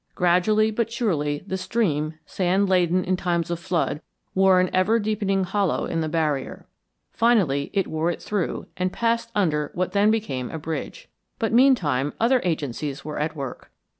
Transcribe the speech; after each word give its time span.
Gradually 0.15 0.71
but 0.71 0.91
surely 0.91 1.43
the 1.45 1.57
stream, 1.59 2.15
sand 2.25 2.67
laden 2.67 3.03
in 3.03 3.15
times 3.15 3.51
of 3.51 3.59
flood, 3.59 4.01
wore 4.33 4.59
an 4.59 4.71
ever 4.73 4.97
deepening 4.97 5.43
hollow 5.43 5.85
in 5.85 6.01
the 6.01 6.09
barrier. 6.09 6.65
Finally 7.11 7.69
it 7.71 7.85
wore 7.85 8.09
it 8.09 8.19
through 8.19 8.65
and 8.75 8.91
passed 8.91 9.29
under 9.35 9.69
what 9.75 9.91
then 9.91 10.09
became 10.09 10.49
a 10.49 10.57
bridge. 10.57 11.07
But 11.37 11.53
meantime 11.53 12.13
other 12.19 12.41
agencies 12.43 13.05
were 13.05 13.19
at 13.19 13.35
work. 13.35 13.69